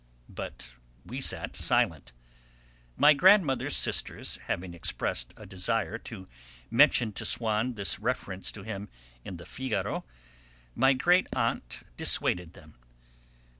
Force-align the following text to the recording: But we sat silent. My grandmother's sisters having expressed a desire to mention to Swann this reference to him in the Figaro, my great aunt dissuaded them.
But 0.29 0.77
we 1.05 1.21
sat 1.21 1.55
silent. 1.55 2.11
My 2.97 3.13
grandmother's 3.13 3.75
sisters 3.75 4.37
having 4.47 4.73
expressed 4.73 5.31
a 5.37 5.45
desire 5.45 5.99
to 5.99 6.27
mention 6.71 7.11
to 7.13 7.23
Swann 7.23 7.75
this 7.75 7.99
reference 7.99 8.51
to 8.53 8.63
him 8.63 8.89
in 9.23 9.37
the 9.37 9.45
Figaro, 9.45 10.03
my 10.73 10.93
great 10.93 11.27
aunt 11.33 11.81
dissuaded 11.97 12.53
them. 12.53 12.77